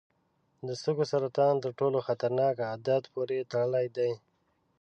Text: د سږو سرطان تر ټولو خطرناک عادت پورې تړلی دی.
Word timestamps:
د 0.67 0.69
سږو 0.81 1.05
سرطان 1.11 1.53
تر 1.63 1.71
ټولو 1.79 1.97
خطرناک 2.07 2.55
عادت 2.69 3.03
پورې 3.13 3.47
تړلی 3.51 3.87
دی. 3.97 4.11